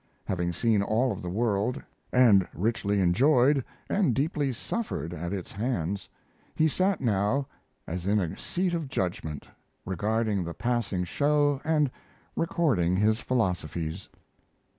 [0.25, 1.79] Having seen all of the world,
[2.11, 6.09] and richly enjoyed and deeply suffered at its hands,
[6.55, 7.45] he sat now
[7.85, 9.47] as in a seat of judgment,
[9.85, 11.91] regarding the passing show and
[12.35, 14.09] recording his philosophies.